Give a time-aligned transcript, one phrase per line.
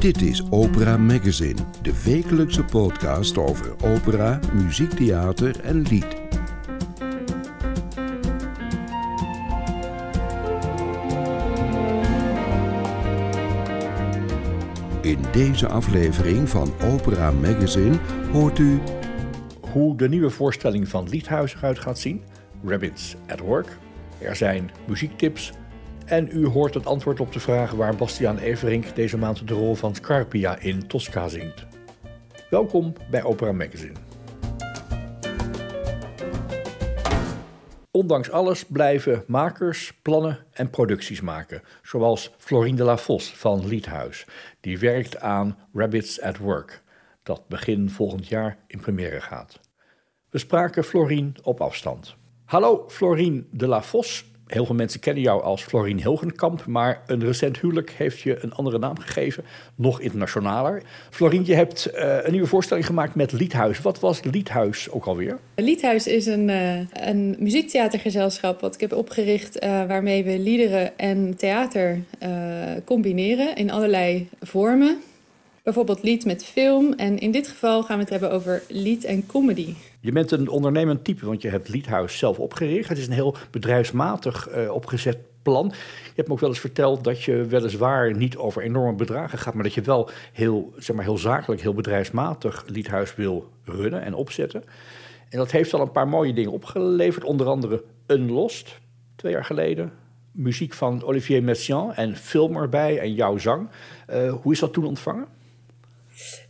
[0.00, 6.16] Dit is Opera Magazine, de wekelijkse podcast over opera, muziektheater en lied.
[15.02, 17.98] In deze aflevering van Opera Magazine
[18.32, 18.80] hoort u
[19.60, 22.22] hoe de nieuwe voorstelling van Liedhuis eruit gaat zien,
[22.64, 23.78] Rabbits at Work.
[24.18, 25.52] Er zijn muziektips
[26.10, 29.74] en u hoort het antwoord op de vraag waar Bastiaan Everink deze maand de rol
[29.74, 31.66] van Scarpia in Tosca zingt.
[32.50, 33.94] Welkom bij Opera Magazine.
[37.90, 44.26] Ondanks alles blijven makers plannen en producties maken, zoals Florine de la Fosse van Liedhuis,
[44.60, 46.82] die werkt aan Rabbits at Work,
[47.22, 49.60] dat begin volgend jaar in première gaat.
[50.30, 52.14] We spraken Florine op afstand.
[52.44, 57.24] Hallo Florine de la Fosse, Heel veel mensen kennen jou als Florien Hilgenkamp, maar een
[57.24, 60.82] recent huwelijk heeft je een andere naam gegeven, nog internationaler.
[61.10, 63.80] Florien, je hebt uh, een nieuwe voorstelling gemaakt met Liedhuis.
[63.80, 65.38] Wat was Liedhuis ook alweer?
[65.54, 71.36] Liedhuis is een, uh, een muziektheatergezelschap wat ik heb opgericht, uh, waarmee we liederen en
[71.36, 71.98] theater
[72.84, 74.98] combineren in allerlei vormen.
[75.62, 76.92] Bijvoorbeeld lied met film.
[76.92, 79.74] En in dit geval gaan we het hebben over lied en comedy.
[80.00, 82.88] Je bent een ondernemend type, want je hebt Liedhuis zelf opgericht.
[82.88, 85.66] Het is een heel bedrijfsmatig uh, opgezet plan.
[86.04, 89.54] Je hebt me ook wel eens verteld dat je weliswaar niet over enorme bedragen gaat,
[89.54, 94.14] maar dat je wel heel, zeg maar, heel zakelijk, heel bedrijfsmatig Liedhuis wil runnen en
[94.14, 94.64] opzetten.
[95.28, 98.80] En dat heeft al een paar mooie dingen opgeleverd, onder andere Unlost,
[99.16, 99.92] twee jaar geleden.
[100.32, 103.68] Muziek van Olivier Messiaen en film erbij en jouw zang.
[104.10, 105.26] Uh, hoe is dat toen ontvangen?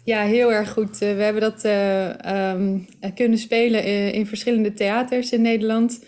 [0.05, 1.03] Ja, heel erg goed.
[1.03, 6.05] Eh, we hebben dat uh, um, kunnen spelen in, in, verschillende theaters in Nederland.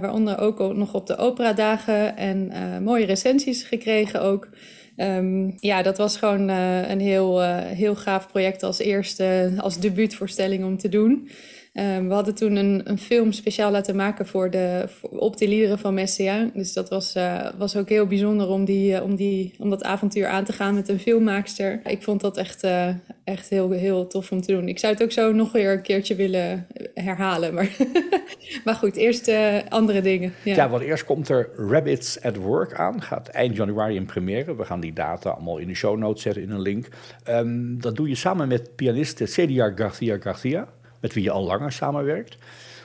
[0.00, 4.48] Waaronder ook nog op de operadagen en mooie recensies gekregen ook.
[4.96, 10.78] Um, ja, dat was gewoon een heel, heel gaaf project als eerste, als debuutvoorstelling om
[10.78, 11.28] te doen.
[11.72, 15.78] Um, we hadden toen een, een, film speciaal laten maken voor de, op de liederen
[15.78, 16.50] van Messiaen.
[16.54, 19.82] Dus dat was, uh, was ook heel bijzonder om, die, uh, om, die, om dat
[19.82, 21.80] avontuur aan te gaan met een filmmaakster.
[21.84, 22.88] Ik vond dat echt, uh,
[23.24, 24.68] echt heel, heel tof om te doen.
[24.68, 27.54] Ik zou het ook zo nog weer een keertje willen herhalen.
[27.54, 27.76] Maar,
[28.64, 29.32] maar goed, eerst
[29.68, 30.32] andere dingen.
[30.44, 30.68] Ja.
[30.68, 33.02] want eerst komt er Rabbits at Work aan.
[33.02, 34.56] Gaat eind januari in première.
[34.56, 36.88] We gaan die data allemaal in de show notes zetten in een link.
[37.28, 40.68] Um, dat doe je samen met pianiste Celia Garcia Garcia
[41.00, 42.36] met wie je al langer samenwerkt.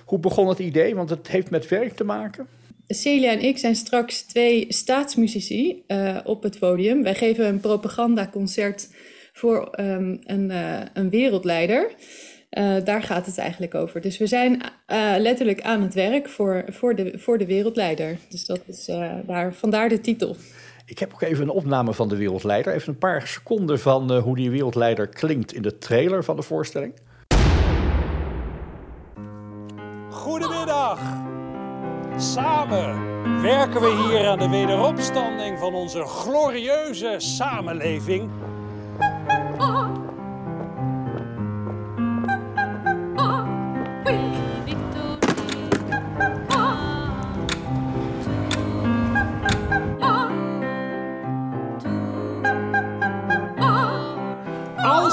[0.05, 0.95] Hoe begon het idee?
[0.95, 2.47] Want het heeft met werk te maken.
[2.87, 7.03] Celia en ik zijn straks twee staatsmuzici uh, op het podium.
[7.03, 8.89] Wij geven een propagandaconcert
[9.33, 11.91] voor um, een, uh, een, wereldleider.
[12.51, 14.01] Uh, daar gaat het eigenlijk over.
[14.01, 14.61] Dus we zijn
[15.17, 18.17] letterlijk aan het werk voor, voor, de, voor de wereldleider.
[18.29, 18.85] Dus dat is
[19.25, 20.35] daar, vandaar de titel.
[20.85, 22.73] Ik heb ook even een opname van de wereldleider.
[22.73, 26.93] Even een paar seconden van hoe die wereldleider klinkt in de trailer van de voorstelling.
[30.25, 30.99] Goedemiddag.
[32.17, 38.29] Samen werken we hier aan de wederopstanding van onze glorieuze samenleving.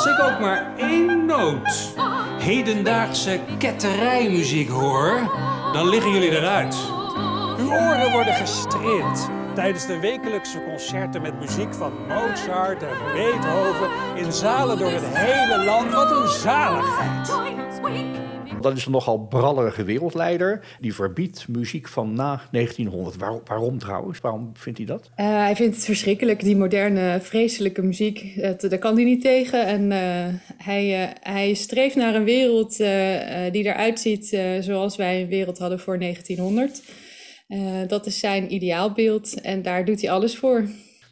[0.03, 1.95] Als ik ook maar één noot
[2.39, 5.31] hedendaagse ketterijmuziek hoor,
[5.73, 6.77] dan liggen jullie eruit.
[7.59, 14.33] Uw oren worden gestreeld tijdens de wekelijkse concerten met muziek van Mozart en Beethoven in
[14.33, 15.93] zalen door het hele land.
[15.93, 17.31] Wat een zaligheid!
[18.63, 20.77] Dat is een nogal brallerige wereldleider.
[20.81, 23.17] Die verbiedt muziek van na 1900.
[23.17, 24.21] Waarom, waarom trouwens?
[24.21, 25.11] Waarom vindt hij dat?
[25.17, 28.43] Uh, hij vindt het verschrikkelijk, die moderne, vreselijke muziek.
[28.43, 29.67] Dat, daar kan hij niet tegen.
[29.67, 29.99] En uh,
[30.57, 32.77] hij, hij streeft naar een wereld
[33.53, 36.83] die eruit ziet zoals wij een wereld hadden voor 1900.
[37.89, 40.65] dat is zijn ideaalbeeld en daar doet hij alles voor.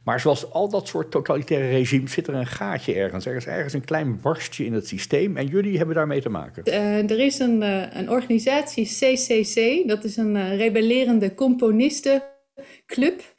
[0.05, 3.27] Maar zoals al dat soort totalitaire regimes zit er een gaatje ergens.
[3.27, 6.63] Er is ergens een klein barstje in het systeem en jullie hebben daarmee te maken.
[6.67, 13.35] Uh, er is een, uh, een organisatie, CCC, dat is een uh, rebellerende componistenclub.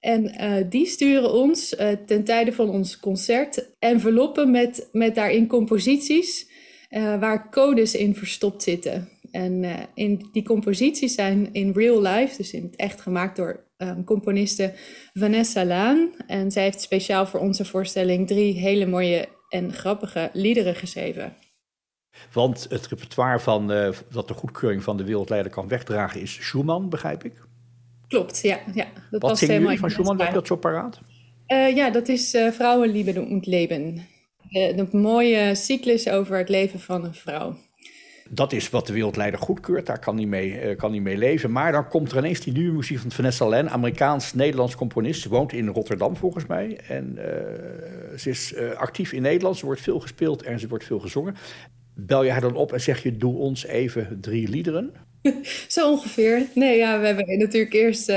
[0.00, 0.32] En
[0.68, 1.76] die sturen ons
[2.06, 6.50] ten tijde van ons concert enveloppen met, met daarin composities
[6.90, 9.08] waar codes in verstopt zitten.
[9.30, 9.64] En
[9.94, 14.74] in die composities zijn in real life, dus in het echt gemaakt door um, componiste
[15.12, 16.10] Vanessa Laan.
[16.26, 21.36] En zij heeft speciaal voor onze voorstelling drie hele mooie en grappige liederen geschreven.
[22.32, 26.88] Want het repertoire van, uh, dat de goedkeuring van de wereldleider kan wegdragen is Schumann,
[26.88, 27.32] begrijp ik?
[28.08, 28.58] Klopt, ja.
[28.74, 30.18] ja dat Wat zingen jullie van Schumann?
[30.18, 31.00] Heb je dat zo paraat?
[31.74, 34.06] ja, dat is uh, Vrouwenliebe und Leben.
[34.50, 37.56] een mooie cyclus over het leven van een vrouw.
[38.30, 41.52] Dat is wat de wereldleider goedkeurt, daar kan hij mee, uh, kan hij mee leven.
[41.52, 45.22] Maar dan komt er ineens die nieuwe muziek van Vanessa Len, Amerikaans-Nederlands componist.
[45.22, 46.80] Ze woont in Rotterdam volgens mij.
[46.88, 47.24] En uh,
[48.18, 51.34] ze is uh, actief in Nederland, ze wordt veel gespeeld en ze wordt veel gezongen.
[51.94, 54.92] Bel je haar dan op en zeg je, doe ons even drie liederen?
[55.68, 56.46] Zo ongeveer.
[56.54, 58.12] Nee, ja, we hebben natuurlijk eerst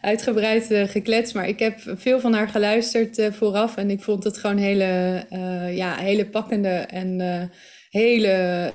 [0.00, 1.34] uitgebreid gekletst.
[1.34, 3.76] Maar ik heb veel van haar geluisterd vooraf.
[3.76, 5.24] En ik vond het gewoon hele,
[5.70, 7.20] ja, hele pakkende en
[7.88, 8.72] hele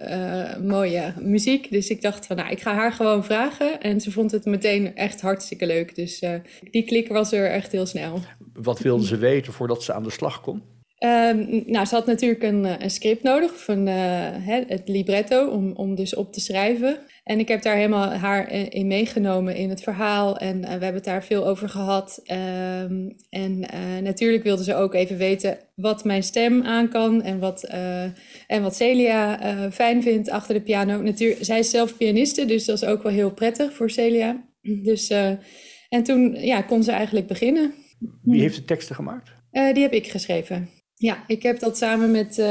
[0.63, 1.71] mooie muziek.
[1.71, 3.81] Dus ik dacht van, nou, ik ga haar gewoon vragen.
[3.81, 5.95] En ze vond het meteen echt hartstikke leuk.
[5.95, 6.23] Dus
[6.71, 8.19] die klik was er echt heel snel.
[8.53, 10.63] Wat wilde ze weten voordat ze aan de slag kon?
[10.99, 15.95] Um, nou, ze had natuurlijk een, een script nodig, of een, het libretto, om, om
[15.95, 16.99] dus op te schrijven.
[17.23, 20.37] En ik heb daar helemaal haar in meegenomen in het verhaal.
[20.37, 22.21] En uh, we hebben het daar veel over gehad.
[22.21, 27.21] Um, en uh, natuurlijk wilde ze ook even weten wat mijn stem aan kan.
[27.21, 28.03] En wat, uh,
[28.47, 29.39] en wat Celia
[29.71, 31.01] fijn vindt achter de piano.
[31.01, 34.49] Natuurlijk, zij is zelf pianiste, dus dat is ook wel heel prettig voor Celia.
[34.61, 35.09] Dus,
[35.89, 37.73] en toen ja, kon ze eigenlijk beginnen.
[38.21, 39.31] Wie heeft de teksten gemaakt?
[39.51, 40.69] die heb ik geschreven.
[40.95, 42.43] Ja, ik heb dat samen met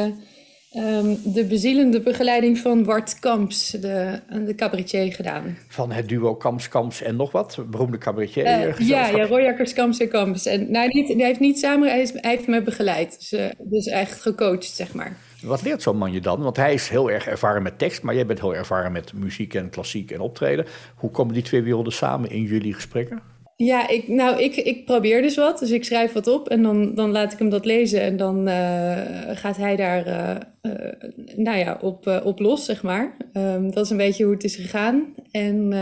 [0.77, 5.59] um, de bezielende begeleiding van Bart Kamps, de, de cabaretier, gedaan.
[5.69, 7.59] Van het duo Kamps, Kamps en nog wat?
[7.71, 8.45] Beroemde cabaretier?
[8.45, 10.47] Uh, ja, ja, Royakkers, Kamps en Kamps.
[10.47, 13.17] En, nou, niet, hij heeft niet samen, hij, is, hij heeft me begeleid.
[13.19, 15.17] Dus, uh, dus echt gecoacht, zeg maar.
[15.43, 16.43] Wat leert zo'n man je dan?
[16.43, 19.55] Want hij is heel erg ervaren met tekst, maar jij bent heel ervaren met muziek
[19.55, 20.67] en klassiek en optreden.
[20.95, 23.32] Hoe komen die twee werelden samen in jullie gesprekken?
[23.65, 25.59] Ja, ik, nou, ik, ik probeer dus wat.
[25.59, 28.01] Dus ik schrijf wat op en dan, dan laat ik hem dat lezen.
[28.01, 28.99] En dan uh,
[29.29, 30.93] gaat hij daar uh, uh,
[31.37, 33.17] nou ja, op, op los, zeg maar.
[33.33, 35.15] Um, dat is een beetje hoe het is gegaan.
[35.31, 35.73] En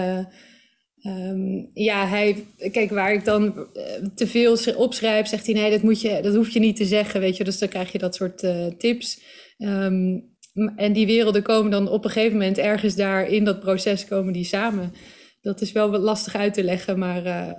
[1.06, 3.66] um, ja, hij, kijk, waar ik dan
[4.14, 5.54] te veel opschrijf, zegt hij...
[5.54, 7.44] nee, dat, moet je, dat hoef je niet te zeggen, weet je.
[7.44, 8.46] Dus dan krijg je dat soort
[8.78, 9.22] tips.
[9.58, 10.28] Um,
[10.76, 14.32] en die werelden komen dan op een gegeven moment ergens daar in dat proces komen
[14.32, 14.92] die samen
[15.40, 17.52] dat is wel wat lastig uit te leggen, maar uh,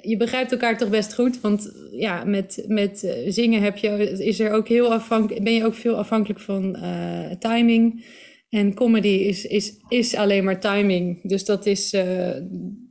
[0.00, 1.40] je begrijpt elkaar toch best goed.
[1.40, 5.64] Want ja, met, met uh, zingen heb je, is er ook heel afhankelijk, ben je
[5.64, 8.16] ook veel afhankelijk van uh, timing.
[8.48, 11.20] En comedy is, is, is alleen maar timing.
[11.22, 11.90] Dus dat is,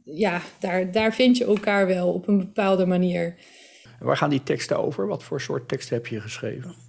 [0.04, 3.36] ja, daar, daar vind je elkaar wel op een bepaalde manier.
[4.00, 5.08] Waar gaan die teksten over?
[5.08, 6.87] Wat voor soort teksten heb je geschreven?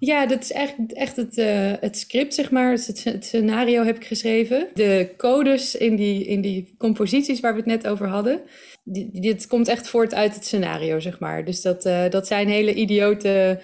[0.00, 2.72] Ja, dat is echt, echt het, uh, het script, zeg maar.
[2.72, 4.68] Het, het, scenario heb ik geschreven.
[4.74, 8.40] De codes in die, in die composities waar we het net over hadden.
[9.12, 11.44] dit komt echt voort uit het scenario, zeg maar.
[11.44, 13.60] Dus dat, uh, dat zijn hele idiote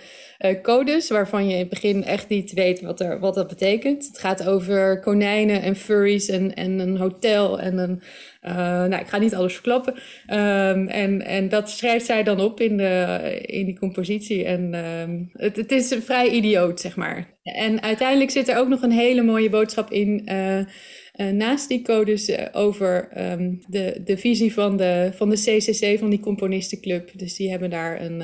[0.51, 4.07] uh, codes waarvan je in het begin echt niet weet wat, er, wat dat betekent.
[4.07, 8.03] Het gaat over konijnen en furries en, en een hotel en een
[8.47, 8.55] uh,
[8.85, 9.93] nou, ik ga niet alles verklappen.
[9.95, 14.45] Um, en, en dat schrijft zij dan op in, de, in die compositie.
[14.45, 17.39] En um, het, het is vrij idioot, zeg maar.
[17.43, 20.29] En uiteindelijk zit er ook nog een hele mooie boodschap in.
[20.29, 26.11] Uh, naast die codes over um, de, de visie van de, van de CCC, van
[26.11, 27.11] die componistenclub.
[27.15, 28.23] Dus die hebben daar een,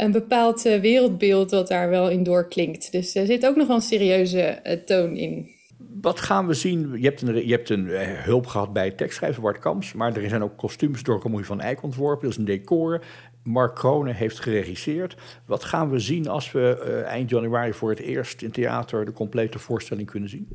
[0.00, 2.92] een bepaald wereldbeeld dat daar wel in doorklinkt.
[2.92, 5.58] Dus er zit ook nog wel een serieuze toon in
[6.00, 6.92] wat gaan we zien?
[6.96, 10.28] Je hebt een, je hebt een eh, hulp gehad bij tekstschrijver Bart Kamps, maar er
[10.28, 12.28] zijn ook kostuums door van Eyck ontworpen.
[12.28, 13.04] Is een decor.
[13.42, 15.16] Mark Kronen heeft geregisseerd.
[15.46, 16.74] Wat gaan we zien als we
[17.06, 20.48] eind januari voor het eerst in theater de complete voorstelling kunnen zien?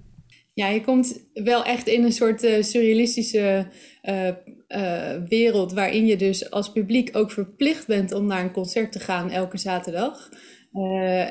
[0.56, 3.68] Ja, je komt wel echt in een soort uh, surrealistische
[4.04, 4.28] uh,
[4.68, 9.00] uh, wereld waarin je dus als publiek ook verplicht bent om naar een concert te
[9.00, 10.30] gaan elke zaterdag.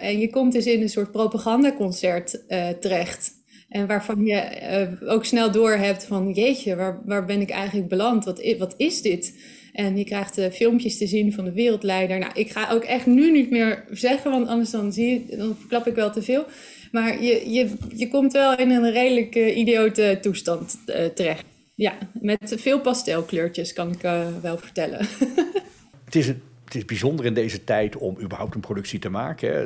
[0.00, 2.44] en je komt dus in een soort propagandaconcert
[2.80, 3.32] terecht.
[3.68, 8.24] En waarvan je ook snel door hebt van jeetje, waar, waar ben ik eigenlijk beland?
[8.24, 9.38] Wat, wat is dit?
[9.72, 12.18] En je krijgt filmpjes te zien van de wereldleider.
[12.18, 15.56] Nou, ik ga ook echt nu niet meer zeggen, want anders dan, zie je, dan
[15.68, 16.46] klap ik wel te veel.
[16.94, 20.78] Maar je, je, je komt wel in een redelijk uh, idiote toestand
[21.14, 21.44] terecht.
[21.74, 24.00] Ja, met veel pastelkleurtjes kan ik
[24.42, 24.98] wel vertellen.
[26.04, 26.26] het is
[26.64, 29.54] het is bijzonder in deze tijd om überhaupt een productie te maken.
[29.54, 29.64] Hè.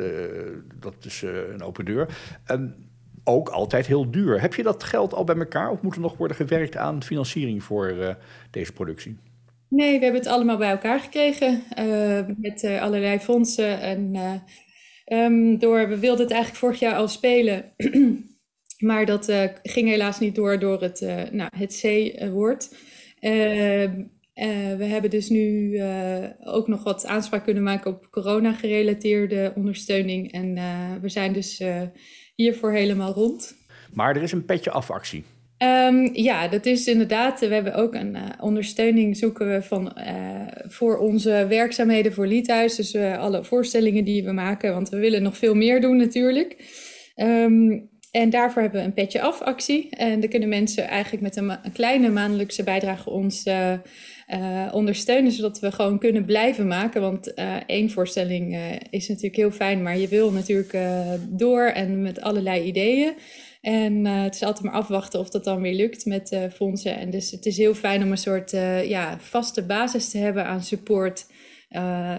[0.80, 2.18] dat is een open deur.
[2.50, 2.74] Um,
[3.28, 4.40] ook altijd heel duur.
[4.40, 7.62] Heb je dat geld al bij elkaar of moet er nog worden gewerkt aan financiering
[7.62, 8.08] voor uh,
[8.50, 9.16] deze productie?
[9.68, 13.80] Nee, we hebben het allemaal bij elkaar gekregen uh, met uh, allerlei fondsen.
[13.80, 14.12] En
[15.12, 17.72] um, door, we wilden het eigenlijk vorig jaar al spelen,
[18.88, 21.00] maar dat ging helaas niet door door het,
[21.32, 22.74] nou, het C-woord.
[23.20, 24.02] Ehm,
[24.78, 25.80] we hebben dus nu
[26.44, 30.32] ook nog wat aanspraak kunnen maken op corona-gerelateerde ondersteuning.
[30.32, 30.54] En
[31.00, 31.62] we zijn dus
[32.34, 33.54] hiervoor helemaal rond.
[33.92, 35.24] Maar er is een petje afactie.
[35.62, 37.40] Um, ja, dat is inderdaad.
[37.40, 42.74] We hebben ook een uh, ondersteuning zoeken we van uh, voor onze werkzaamheden voor Liedhuis.
[42.74, 46.56] Dus uh, alle voorstellingen die we maken, want we willen nog veel meer doen natuurlijk.
[47.16, 49.90] Um, en daarvoor hebben we een petje af actie.
[49.90, 53.44] En dan kunnen mensen eigenlijk met een, een kleine maandelijkse bijdrage ons
[54.72, 57.00] ondersteunen, zodat we gewoon kunnen blijven maken.
[57.00, 57.34] Want
[57.66, 58.58] één voorstelling
[58.90, 60.76] is natuurlijk heel fijn, maar je wil natuurlijk
[61.28, 63.12] door en met allerlei ideeën.
[63.60, 66.96] En uh, het is altijd maar afwachten of dat dan weer lukt met uh, fondsen.
[66.96, 70.46] En dus het is heel fijn om een soort uh, ja, vaste basis te hebben
[70.46, 71.26] aan support.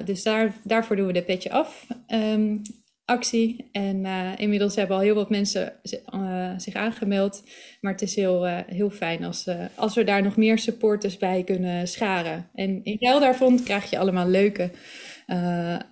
[0.06, 2.62] dus daar, daarvoor doen we de petje af um,
[3.06, 3.70] actie.
[3.72, 4.06] En
[4.38, 5.74] inmiddels hebben al heel wat mensen
[6.58, 7.44] zich aangemeld.
[7.82, 11.88] Maar het is heel, heel fijn als, als we daar nog meer supporters bij kunnen
[11.88, 12.50] scharen.
[12.54, 14.72] En in ruil daarvan krijg je allemaal leuke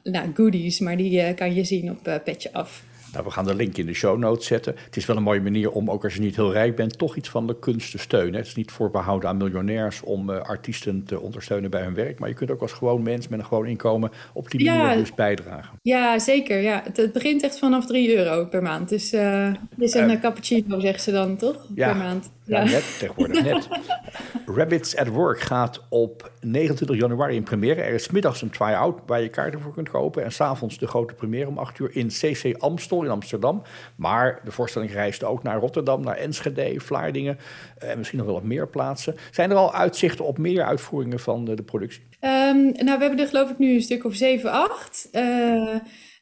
[0.04, 0.80] nou, goodies.
[0.80, 2.84] Maar die kan je zien op petje af.
[3.14, 4.76] Nou, we gaan de link in de show notes zetten.
[4.86, 7.16] Het is wel een mooie manier om, ook als je niet heel rijk bent, toch
[7.16, 8.36] iets van de kunst te steunen.
[8.36, 12.20] Het is niet voorbehouden aan miljonairs om uh, artiesten te ondersteunen bij hun werk.
[12.20, 15.14] Maar je kunt ook als gewoon mens met een gewoon inkomen op die manier dus
[15.14, 15.80] bijdragen.
[15.82, 16.62] Ja, zeker.
[16.62, 16.82] Ja.
[16.84, 18.90] Het, het, begint echt vanaf 3 euro per maand.
[18.90, 21.66] Dus uh, is een uh, cappuccino, zeggen ze dan, toch?
[21.76, 22.30] Ja, per maand.
[22.48, 23.68] Ja, net tegenwoordig, net.
[24.58, 27.82] Rabbits at Work gaat op 29 januari in première.
[27.82, 30.24] Er is middags een try-out waar je kaarten voor kunt kopen.
[30.24, 33.62] En s'avonds de grote première om 8 uur in CC Amstel in Amsterdam.
[33.96, 37.38] Maar de voorstelling reist ook naar Rotterdam, naar Enschede, Vlaardingen.
[37.78, 39.16] En misschien nog wel op meer plaatsen.
[39.32, 42.04] Zijn er al uitzichten op meer uitvoeringen van de, de productie?
[42.22, 45.10] Um, nou, we hebben er geloof ik nu een stuk of 7, 8.
[45.12, 45.76] Uh,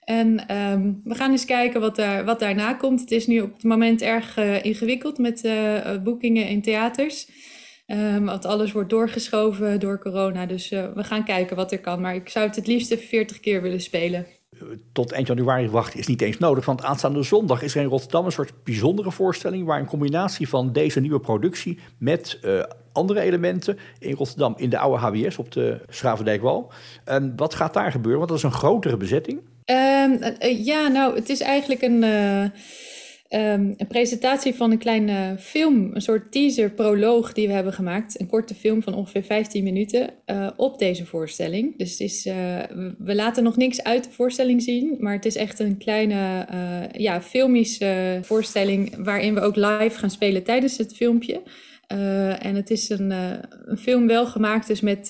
[0.06, 3.00] en um, we gaan eens kijken wat, daar, wat daarna komt.
[3.00, 7.30] Het is nu op het moment erg uh, ingewikkeld met uh, boekingen in theaters.
[7.88, 10.46] Um, want alles wordt doorgeschoven door corona.
[10.46, 12.02] Dus we gaan kijken wat er kan.
[12.02, 14.26] Maar ik zou het het liefst 40 keer willen spelen.
[14.92, 16.66] Tot eind januari wachten is niet eens nodig.
[16.66, 19.66] Want aanstaande zondag is er in Rotterdam een soort bijzondere voorstelling.
[19.66, 22.40] Waar een combinatie van deze nieuwe productie met
[22.92, 26.72] andere elementen in Rotterdam in de oude HBS op de Schravendijkwal.
[27.04, 28.18] En wat gaat daar gebeuren?
[28.18, 29.42] Want dat is een grotere bezetting.
[29.65, 35.36] Um, uh, ja, nou, het is eigenlijk een, uh, um, een presentatie van een kleine
[35.39, 38.19] film, een soort teaser-proloog die we hebben gemaakt.
[38.19, 40.10] Een korte film van ongeveer 15 minuten
[40.57, 41.77] op deze voorstelling.
[41.77, 42.24] Dus het is,
[42.98, 46.48] we laten nog niks uit de voorstelling zien, maar het is echt een kleine,
[46.91, 51.41] ja, filmische voorstelling waarin we ook live gaan spelen tijdens het filmpje.
[52.39, 55.10] En het is een, een, film wel gemaakt dus met,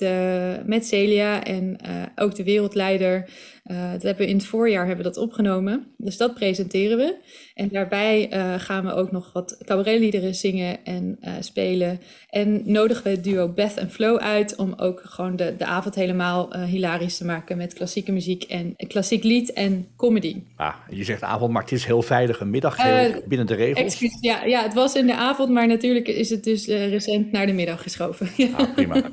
[0.66, 1.78] met Celia en
[2.16, 3.30] ook de wereldleider.
[3.68, 5.86] Dat hebben we in het voorjaar hebben we dat opgenomen.
[5.98, 7.16] Dus dat presenteren we.
[7.54, 12.00] En daarbij gaan we ook nog wat cabaretliederen zingen en spelen.
[12.30, 15.96] En nodigen we het duo Beth en Flo uit om ook gewoon de, de avond
[15.96, 20.42] helemaal hilarisch te maken met klassieke muziek en klassiek lied en comedy.
[20.56, 22.78] Ah, je zegt avond, maar het is heel veilig een middag
[23.26, 23.80] binnen de regels.
[23.80, 27.46] Excuus, ja, ja, het was in de avond, maar natuurlijk is het dus recent naar
[27.46, 28.30] de middag geschoven.
[28.58, 29.02] Ah, prima.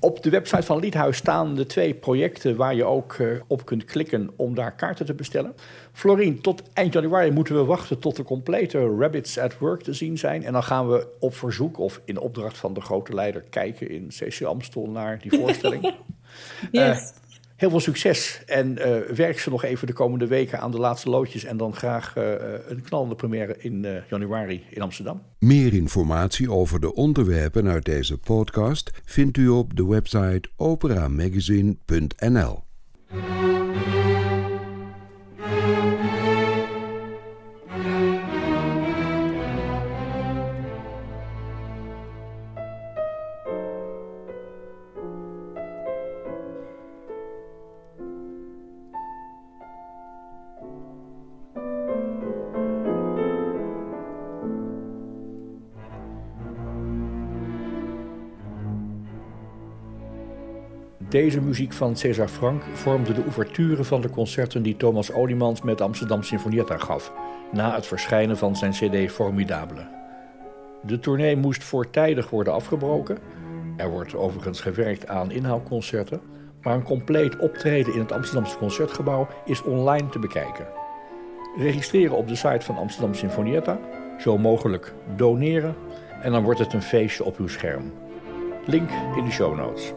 [0.00, 3.84] Op de website van Liedhuis staan de twee projecten waar je ook uh, op kunt
[3.84, 5.54] klikken om daar kaarten te bestellen.
[5.92, 10.18] Florien, tot eind januari moeten we wachten tot de complete Rabbits at Work te zien
[10.18, 10.44] zijn.
[10.44, 14.08] En dan gaan we op verzoek of in opdracht van de grote leider kijken in
[14.08, 15.82] CC Amstel naar die voorstelling.
[16.70, 16.98] yes.
[16.98, 17.25] Uh,
[17.56, 21.10] Heel veel succes en uh, werk ze nog even de komende weken aan de laatste
[21.10, 21.44] loodjes.
[21.44, 22.24] En dan graag uh,
[22.68, 25.22] een knallende première in januari in Amsterdam.
[25.38, 32.65] Meer informatie over de onderwerpen uit deze podcast vindt u op de website operamagazine.nl.
[61.16, 65.80] Deze muziek van César Frank vormde de ouverture van de concerten die Thomas Olimans met
[65.80, 67.12] Amsterdam Sinfonietta gaf,
[67.52, 69.88] na het verschijnen van zijn CD Formidable.
[70.82, 73.18] De tournee moest voortijdig worden afgebroken.
[73.76, 76.20] Er wordt overigens gewerkt aan inhaalconcerten,
[76.62, 80.66] maar een compleet optreden in het Amsterdamse Concertgebouw is online te bekijken.
[81.56, 83.78] Registreren op de site van Amsterdam Sinfonietta,
[84.18, 85.74] zo mogelijk doneren
[86.22, 87.92] en dan wordt het een feestje op uw scherm.
[88.66, 89.92] Link in de show notes.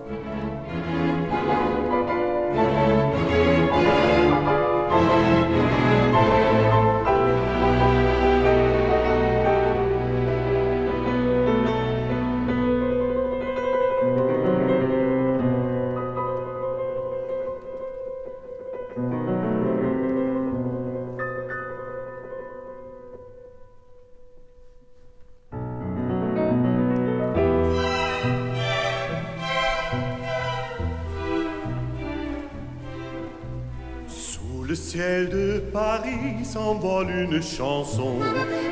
[34.70, 38.20] Le ciel de Paris s'envole une chanson.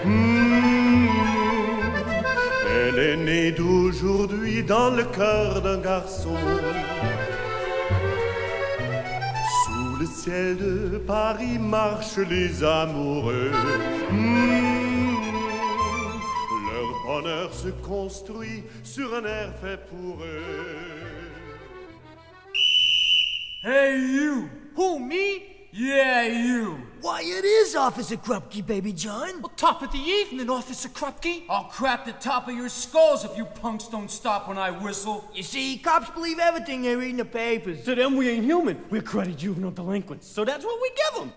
[0.06, 1.08] Hmm.
[2.70, 6.36] Elle est née d'aujourd'hui dans le cœur d'un garçon.
[9.66, 13.52] Sous le ciel de Paris marchent les amoureux.
[14.12, 15.16] Hmm.
[16.70, 20.44] Leur bonheur se construit sur un air fait pour eux.
[23.64, 24.48] Hey, you!
[24.76, 25.57] Who, me?
[25.80, 26.82] Yeah, you!
[27.02, 29.42] Why, it is Officer Krupke, baby John.
[29.42, 31.44] Well, top of the evening, Officer Krupke.
[31.48, 35.30] I'll crap the top of your skulls if you punks don't stop when I whistle.
[35.36, 37.84] You see, cops believe everything they read in the papers.
[37.84, 38.78] To them, we ain't human.
[38.90, 40.28] We're cruddy juvenile delinquents.
[40.28, 41.32] So that's what we give them.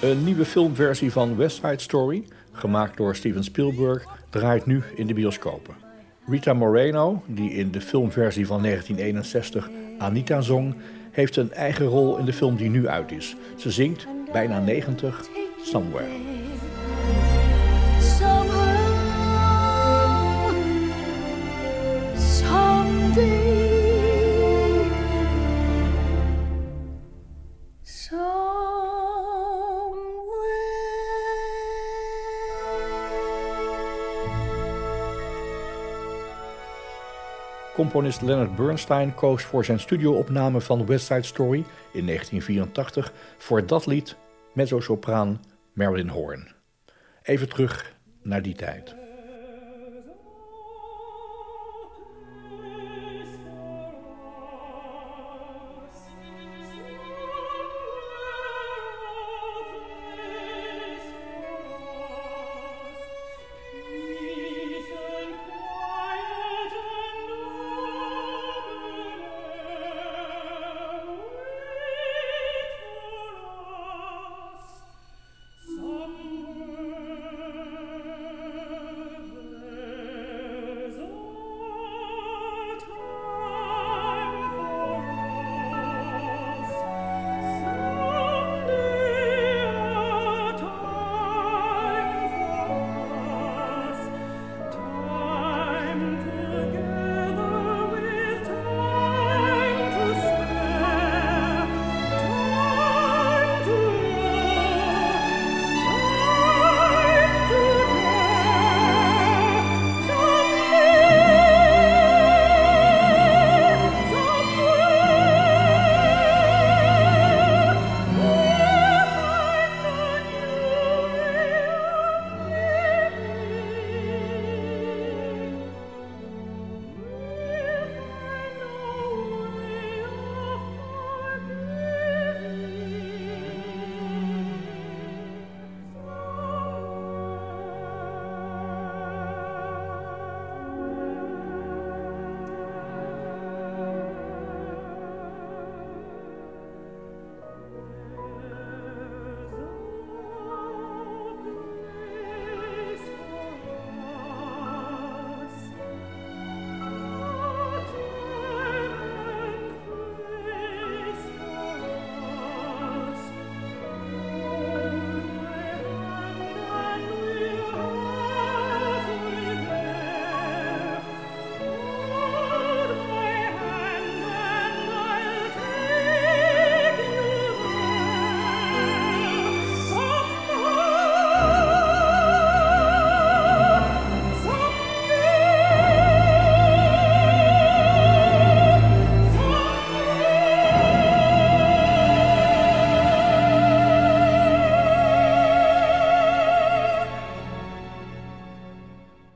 [0.00, 5.14] Een nieuwe filmversie van West Side Story, gemaakt door Steven Spielberg, draait nu in de
[5.14, 5.81] bioscopen.
[6.26, 10.74] Rita Moreno, die in de filmversie van 1961 Anita zong,
[11.10, 13.36] heeft een eigen rol in de film die nu uit is.
[13.56, 15.28] Ze zingt, bijna 90,
[15.62, 16.31] Somewhere.
[37.82, 43.86] Componist Leonard Bernstein koos voor zijn studioopname van West Side Story in 1984 voor dat
[43.86, 44.16] lied
[44.54, 45.40] mezzo-sopraan
[45.72, 46.48] Marilyn Horn.
[47.22, 49.01] Even terug naar die tijd.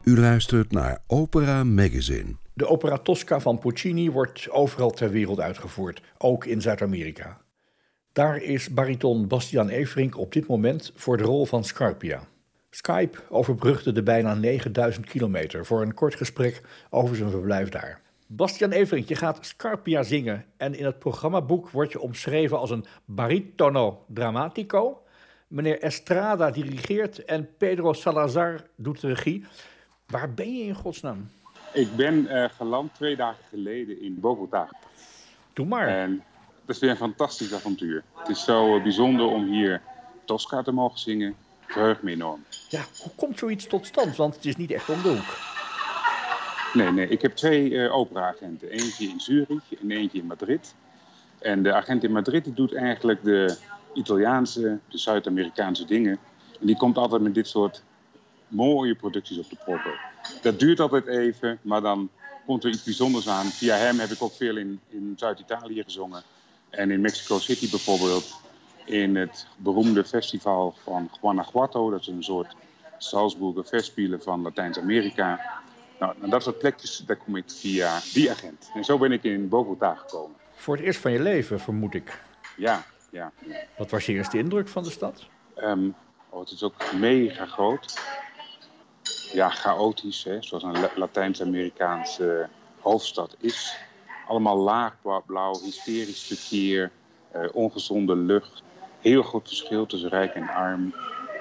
[0.08, 2.36] U luistert naar Opera Magazine.
[2.52, 7.40] De opera Tosca van Puccini wordt overal ter wereld uitgevoerd, ook in Zuid-Amerika.
[8.12, 12.22] Daar is bariton Bastiaan Everink op dit moment voor de rol van Scarpia.
[12.70, 18.00] Skype overbrugde de bijna 9000 kilometer voor een kort gesprek over zijn verblijf daar.
[18.26, 22.84] Bastiaan Everink, je gaat Scarpia zingen en in het programmaboek word je omschreven als een
[23.04, 25.02] baritono dramatico.
[25.48, 29.44] Meneer Estrada dirigeert en Pedro Salazar doet de regie.
[30.06, 31.30] Waar ben je in godsnaam?
[31.72, 34.68] Ik ben uh, geland twee dagen geleden in Bogota.
[35.52, 35.88] Doe maar.
[35.88, 36.22] En
[36.64, 38.02] dat is weer een fantastisch avontuur.
[38.14, 39.82] Het is zo uh, bijzonder om hier
[40.24, 41.34] Tosca te mogen zingen.
[41.66, 42.44] Verheugt me enorm.
[42.68, 44.16] Ja, hoe komt zoiets tot stand?
[44.16, 45.36] Want het is niet echt om de hoek.
[46.72, 47.08] Nee, nee.
[47.08, 48.70] Ik heb twee uh, opera-agenten.
[48.70, 50.74] Eentje in Zurich en eentje in Madrid.
[51.38, 53.56] En de agent in Madrid die doet eigenlijk de
[53.94, 56.18] Italiaanse, de Zuid-Amerikaanse dingen.
[56.60, 57.82] En die komt altijd met dit soort
[58.48, 59.92] mooie producties op de proppen.
[60.42, 62.10] Dat duurt altijd even, maar dan
[62.46, 63.46] komt er iets bijzonders aan.
[63.46, 66.22] Via hem heb ik ook veel in, in Zuid-Italië gezongen.
[66.70, 68.40] En in Mexico City bijvoorbeeld.
[68.84, 71.90] In het beroemde festival van Guanajuato.
[71.90, 72.54] Dat is een soort
[72.98, 75.40] Salzburger festspielen van Latijns-Amerika.
[75.98, 78.70] Nou, en dat soort plekjes, daar kom ik via die agent.
[78.74, 80.36] En zo ben ik in Bogota gekomen.
[80.54, 82.20] Voor het eerst van je leven, vermoed ik.
[82.56, 83.32] Ja, ja.
[83.76, 85.26] Wat was je eerste indruk van de stad?
[85.58, 85.94] Um,
[86.28, 87.98] oh, het is ook mega groot.
[89.32, 92.48] Ja, chaotisch, hè, zoals een Latijns-Amerikaanse
[92.80, 93.76] hoofdstad is.
[94.28, 96.90] Allemaal laagblauw, hysterisch verkeer,
[97.36, 98.62] uh, ongezonde lucht.
[99.00, 100.94] Heel groot verschil tussen rijk en arm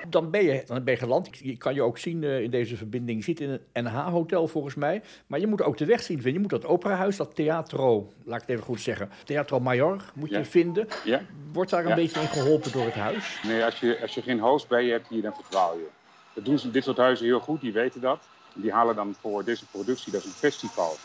[0.10, 1.30] dan ben je, dan ben je geland.
[1.38, 3.18] Je kan je ook zien uh, in deze verbinding.
[3.18, 5.02] Je zit in een NH-hotel volgens mij.
[5.28, 6.34] Maar je moet ook de weg zien vinden.
[6.34, 9.10] Je moet dat operahuis, dat Teatro, laat ik het even goed zeggen.
[9.24, 10.88] Teatro Major moet je vinden.
[11.04, 11.22] Ja.
[11.54, 11.96] Wordt daar een Ja.
[11.96, 13.40] beetje in geholpen door het huis?
[13.44, 15.88] Nee, als je, als je geen host bij je hebt hier, dan verdwaal je.
[16.36, 18.30] Dat doen ze dit soort huizen heel goed, die weten dat.
[18.54, 21.00] Die halen dan voor deze productie, dat is een festival,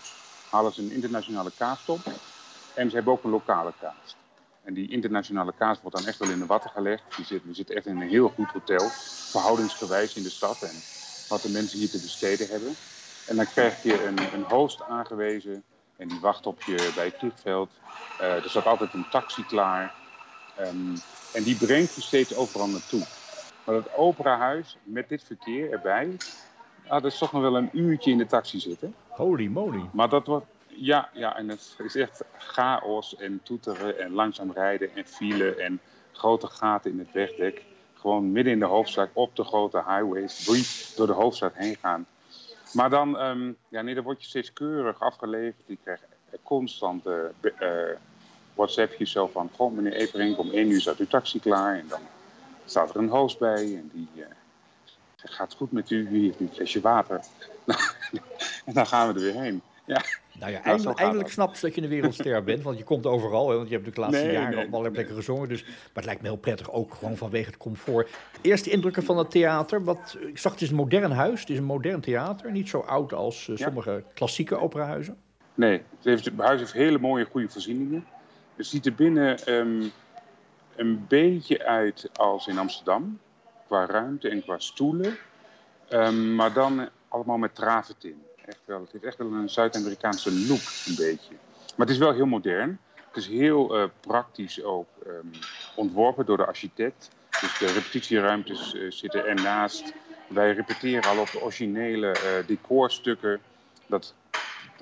[0.49, 2.01] halen ze een internationale cast op.
[2.75, 4.17] En ze hebben ook een lokale cast.
[4.63, 7.17] En die internationale kaas wordt dan echt wel in de watten gelegd.
[7.17, 8.91] Die zit, we zitten echt in een heel goed hotel,
[9.31, 10.83] verhoudingsgewijs in de stad en
[11.29, 12.77] wat de mensen hier te besteden hebben.
[13.25, 15.63] En dan krijg je een, een host aangewezen
[15.97, 17.71] en die wacht op je bij het vliegveld.
[18.19, 19.95] Eh, er staat altijd een taxi klaar.
[20.55, 20.97] Ehm,
[21.33, 23.07] en die brengt je steeds overal naartoe.
[23.71, 26.17] Maar het operahuis met dit verkeer erbij,
[26.87, 28.95] ah, dat is toch nog wel een uurtje in de taxi zitten.
[29.09, 29.89] Holy moly.
[29.93, 34.95] Maar dat wordt, ja, ja, en het is echt chaos en toeteren en langzaam rijden
[34.95, 35.81] en file en
[36.13, 37.65] grote gaten in het wegdek.
[37.95, 42.07] Gewoon midden in de hoofdstad, op de grote highways, brief door de hoofdstad heen gaan.
[42.73, 45.65] Maar dan, ehm, ja, nee, dan word je steeds keurig afgeleverd.
[45.67, 46.05] Je krijgt
[46.43, 47.69] constant eh,
[48.55, 51.79] WhatsAppjes zo van, goh meneer Everink, om één uur staat uw taxi klaar.
[51.79, 52.01] En dan
[52.71, 54.23] staat er een host bij en die eh,
[55.15, 56.09] zegt, gaat goed met u?
[56.09, 57.21] Hier u een flesje water.
[58.67, 59.63] en dan gaan we er weer heen.
[59.85, 60.03] Ja.
[60.33, 62.63] Nou ja, zo eindelijk, snap je dat je een wereldster bent.
[62.63, 63.51] Want je komt overal.
[63.51, 64.93] Hè, want je hebt de laatste Nee, jaren nee, op allerlei nee.
[64.93, 65.49] plekken gezongen.
[65.49, 68.11] Dus, maar het lijkt me heel prettig ook gewoon vanwege het comfort.
[68.41, 69.85] Eerste indrukken van het theater.
[69.85, 71.41] Wat, ik zag het is een modern huis.
[71.41, 72.53] Het is een modern theater.
[72.53, 73.65] Niet zo oud als eh, Ja.
[73.65, 75.17] sommige klassieke operahuizen.
[75.55, 78.07] Nee, het, heeft, het huis heeft hele mooie, goede voorzieningen.
[78.57, 79.83] Het ziet er binnen ehm,
[80.81, 83.21] een beetje uit als in Amsterdam.
[83.67, 85.19] Qua ruimte en qua stoelen.
[85.89, 88.23] Ehm, maar dan allemaal met travertin.
[88.45, 91.35] Echt wel, het heeft echt wel een Zuid-Amerikaanse look, een beetje.
[91.77, 92.79] Maar het is wel heel modern.
[92.95, 95.27] Het is heel eh, praktisch ook ehm,
[95.75, 97.11] ontworpen door de architect.
[97.41, 99.93] Dus de repetitieruimtes eh, zitten ernaast.
[100.29, 103.41] Wij repeteren al op de originele eh, decorstukken.
[103.87, 104.15] Dat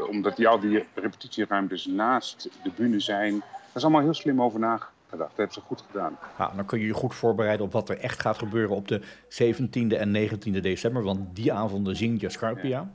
[0.09, 3.39] omdat die, al die repetitieruimtes naast de bühne zijn.
[3.39, 4.97] Daar is allemaal heel slim over nagedacht.
[5.17, 6.19] Dat hebben ze goed gedaan.
[6.39, 9.01] Nou, dan kun je je goed voorbereiden op wat er echt gaat gebeuren op de
[9.29, 11.03] 17e en 19e december.
[11.03, 12.91] Want die avonden zingt je Scarpia.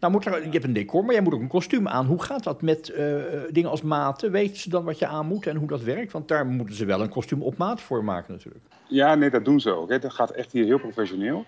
[0.00, 2.06] Nou, moet er, je hebt een decor, maar jij moet ook een kostuum aan.
[2.06, 3.14] Hoe gaat dat met eh,
[3.50, 4.30] dingen als maten?
[4.30, 6.12] Weten ze dan wat je aan moet en hoe dat werkt?
[6.12, 8.64] Want daar moeten ze wel een kostuum op maat voor maken natuurlijk.
[8.88, 9.88] Ja, nee, dat doen ze ook.
[9.88, 9.98] Hè.
[9.98, 11.44] Dat gaat echt hier heel professioneel.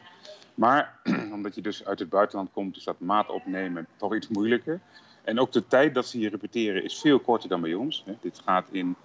[0.54, 0.98] Maar
[1.36, 4.80] omdat je dus uit het buitenland komt, is dat maat opnemen toch iets moeilijker.
[5.24, 8.02] En ook de tijd dat ze hier repeteren is veel korter dan bij ons.
[8.06, 8.12] Hè.
[8.20, 8.96] Dit gaat in...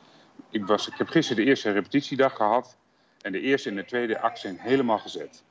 [0.55, 2.77] Ik, was, ik heb gisteren de eerste repetitiedag gehad.
[3.21, 5.43] En de eerste en de tweede act zijn helemaal gezet.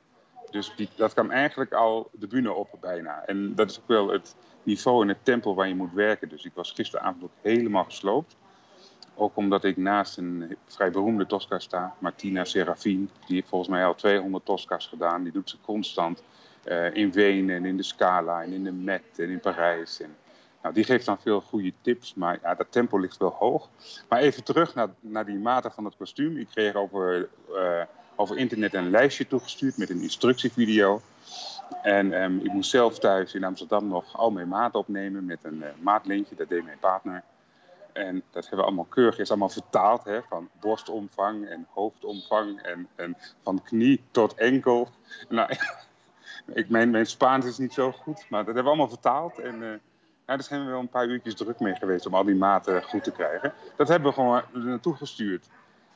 [0.51, 3.23] Dus die, dat kan eigenlijk al de bühne op bijna.
[3.25, 6.29] En dat is ook wel het niveau en het tempo waar je moet werken.
[6.29, 8.35] Dus ik was gisteravond ook helemaal gesloopt.
[9.15, 13.09] Ook omdat ik naast een vrij beroemde Tosca sta, Martina Serafin.
[13.25, 15.23] Die heeft volgens mij al 200 Tosca's gedaan.
[15.23, 16.23] Die doet ze constant
[16.63, 20.01] eh, in Wenen en in de Scala en in de Met en in Parijs.
[20.01, 20.15] En,
[20.65, 23.69] nou, die geeft dan veel goede tips, maar ja, dat tempo ligt wel hoog.
[24.09, 26.37] Maar even terug naar, naar die maten van het kostuum.
[26.37, 27.81] Ik kreeg over, eh,
[28.15, 31.01] over internet een lijstje toegestuurd met een instructievideo.
[31.81, 35.63] En ehm, ik moest zelf thuis in Amsterdam nog al mijn maat opnemen met een
[35.63, 36.35] eh, maatlintje.
[36.35, 37.23] Dat deed mijn partner.
[37.93, 40.03] En dat hebben we allemaal keurig, is allemaal vertaald.
[40.03, 44.89] Hè, van borstomvang en hoofdomvang en, en van knie tot enkel.
[45.29, 45.49] Nou,
[46.53, 49.39] ik, mijn, mijn Spaans is niet zo goed, maar dat hebben we allemaal vertaald.
[49.39, 49.79] En eh,
[50.27, 52.83] ja, daar zijn we wel een paar uurtjes druk mee geweest om al die maten
[52.83, 53.53] goed te krijgen.
[53.75, 55.49] Dat hebben we gewoon naartoe gestuurd.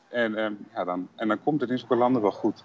[0.10, 2.64] En, ehm, ja, dan, en dan komt het in zulke landen wel goed.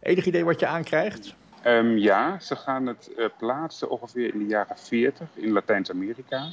[0.00, 1.34] Enig idee wat je aankrijgt?
[1.62, 6.48] Ehm, ja, ze gaan het eh, plaatsen ongeveer in de jaren 40 in Latijns-Amerika.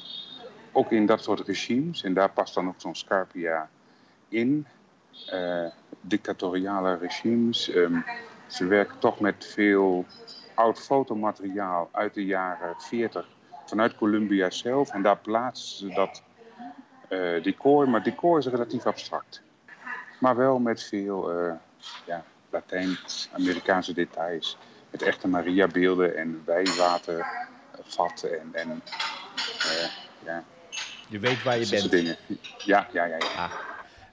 [0.71, 2.03] Ook in dat soort regimes.
[2.03, 3.69] En daar past dan ook zo'n Scarpia
[4.29, 4.67] in.
[5.25, 5.65] Eh,
[6.01, 7.69] dictatoriale regimes.
[7.69, 7.99] Ehm,
[8.47, 10.05] ze werken toch met veel
[10.53, 13.27] oud fotomateriaal uit de jaren 40
[13.73, 14.89] vanuit Colombia zelf.
[14.89, 16.23] En daar plaatsen ze dat
[17.09, 19.41] eh, decor, maar decor is relatief abstract.
[20.19, 21.53] Maar wel met veel eh,
[22.05, 24.57] ja, Latijns-Amerikaanse details.
[24.91, 28.81] Met echte Maria-beelden en wijnwatervatten en, en
[29.59, 29.87] eh,
[30.25, 30.43] ja,
[31.09, 31.91] Je weet waar je bent.
[31.91, 32.17] dingen.
[32.57, 33.17] Ja, ja, ja.
[33.17, 33.25] ja.
[33.35, 33.51] Ah.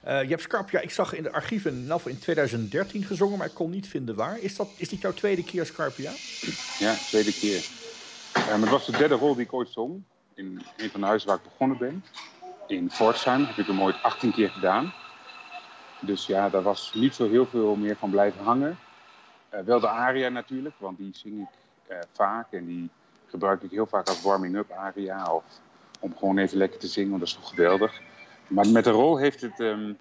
[0.03, 3.53] Eh, je hebt Scarpia, ik zag in de archieven nou, in 2013 gezongen, maar ik
[3.53, 4.39] kon niet vinden waar.
[4.39, 6.11] Is, dat, is dit jouw tweede keer Scarpia?
[6.79, 7.80] Ja, tweede keer.
[8.33, 10.03] Maar het was de derde rol die ik ooit zong.
[10.33, 12.03] In een van de huizen waar ik begonnen ben.
[12.67, 14.93] In Fortsheim heb ik hem ooit 18 keer gedaan.
[15.99, 18.77] Dus ja, daar was niet zo heel veel meer van blijven hangen.
[19.49, 21.47] Eh, wel de aria natuurlijk, want die zing ik
[21.87, 22.51] eh, vaak.
[22.51, 22.89] En die
[23.27, 25.33] gebruik ik heel vaak als warming-up aria.
[25.33, 25.43] Of
[25.99, 28.01] om gewoon even lekker te zingen, want dat is toch geweldig.
[28.47, 29.59] Maar met de rol heeft het...
[29.59, 29.93] ehm,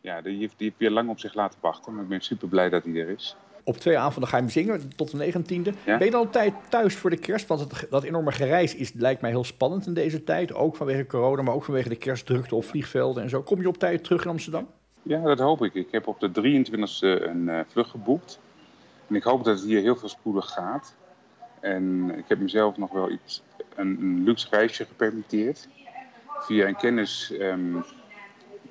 [0.00, 1.94] ja, die heeft, die heeft weer lang op zich laten wachten.
[1.94, 3.36] Maar ik ben super blij dat hij er is.
[3.64, 5.84] Op twee avonden ga je hem zingen, tot de 19e.
[5.84, 5.96] Ja.
[5.98, 7.46] Ben je dan op tijd thuis voor de kerst?
[7.46, 10.54] Want het, dat enorme gereis is, lijkt mij heel spannend in deze tijd.
[10.54, 13.42] Ook vanwege corona, maar ook vanwege de kerstdrukte op vliegvelden en zo.
[13.42, 14.66] Kom je op tijd terug in Amsterdam?
[15.02, 15.74] Ja, dat hoop ik.
[15.74, 18.40] Ik heb op de 23e een eh, vlucht geboekt.
[19.08, 20.94] En ik hoop dat het hier heel veel spoedig gaat.
[21.60, 23.42] En ik heb mezelf nog wel iets,
[23.74, 25.68] een, een luxe reisje gepermitteerd.
[26.38, 27.80] Via een kennis ehm,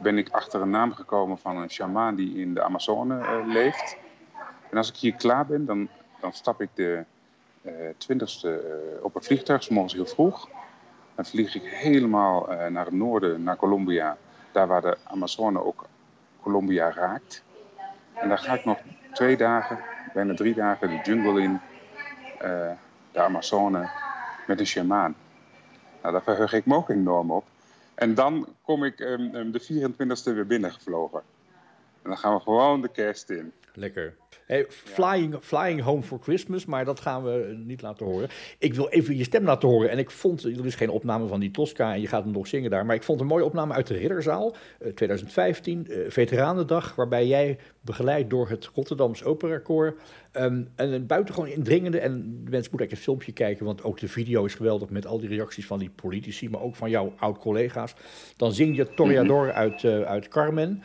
[0.02, 3.98] ben ik achter een naam gekomen van een shamaan die in de Amazone eh, leeft.
[4.74, 7.04] En als ik hier klaar ben, dan, dan stap ik de
[7.62, 8.54] eh 20e eh,
[9.02, 10.50] op een vliegtuig, 's morgens heel vroeg.
[11.16, 14.18] Dan vlieg ik helemaal eh, naar het noorden, naar Colombia.
[14.52, 15.86] Daar waar de Amazone ook
[16.42, 17.44] Colombia raakt.
[18.14, 18.80] En dan ga ik nog
[19.12, 19.80] twee dagen,
[20.14, 21.60] bijna drie dagen, de jungle in,
[22.40, 22.72] eh,
[23.12, 23.90] de Amazone,
[24.48, 25.16] met een shamaan.
[26.02, 27.46] Nou, daar verheug ik me ook enorm op.
[27.96, 31.22] En dan kom ik ehm, ehm, de 24e weer binnengevlogen.
[32.02, 33.54] En dan gaan we gewoon de kerst in.
[33.76, 34.16] Lekker.
[34.46, 38.30] Hey, flying, flying Home for Christmas, maar dat gaan we niet laten horen.
[38.58, 39.90] Ik wil even je stem laten horen.
[39.90, 42.48] En ik vond, er is geen opname van die Tosca en je gaat hem nog
[42.48, 42.86] zingen daar.
[42.86, 46.96] Maar ik vond een mooie opname uit de Ridderzaal, eh, 2015, eh, Veteranendag.
[46.96, 49.96] Waarbij jij, begeleid door het Rotterdams Operakoor,
[50.32, 52.12] ehm, en een buitengewoon indringende, en
[52.44, 55.20] de mensen moeten echt een filmpje kijken, want ook de video is geweldig met al
[55.20, 57.94] die reacties van die politici, maar ook van jouw oud-collega's.
[58.38, 60.84] Dan zing je Toreador uit, eh, uit Carmen.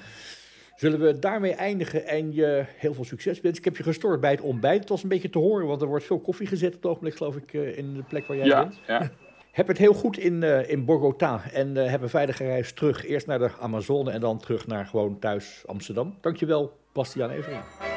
[0.78, 3.58] Zullen we daarmee eindigen en je heel veel succes wensen?
[3.58, 4.80] Ik heb je gestoord bij het ontbijt.
[4.80, 7.16] Het was een beetje te horen, want er wordt veel koffie gezet op het ogenblik,
[7.16, 8.80] geloof ik, eh, in de plek waar jij Ja, bent.
[8.86, 9.10] ja.
[9.52, 13.06] Heb het heel goed in, eh, in Bogota en eh, heb een veilige reis terug.
[13.06, 16.14] Eerst naar de Amazone en dan terug naar gewoon thuis Amsterdam.
[16.20, 17.87] Dankjewel, Bastiaan Evering.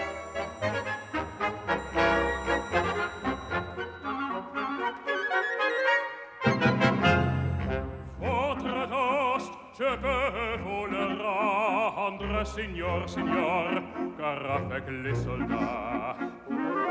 [13.11, 13.69] signor,
[14.17, 16.15] carafe le soldat.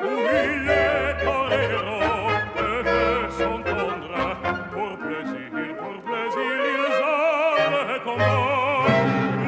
[0.05, 2.01] Humile torero,
[2.57, 4.17] de veut s'entendre,
[4.73, 8.85] pour plaisir, pour plaisir, ils ont comment.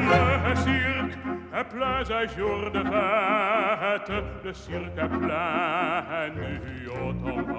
[0.09, 1.17] Le cirque
[1.59, 4.11] est plein à jour de fête,
[4.43, 6.51] le cirque est plein nu
[6.89, 7.52] autant.